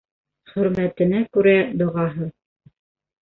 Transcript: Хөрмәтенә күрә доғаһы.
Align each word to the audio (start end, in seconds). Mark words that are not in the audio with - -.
Хөрмәтенә 0.51 1.19
күрә 1.37 1.53
доғаһы. 1.83 2.31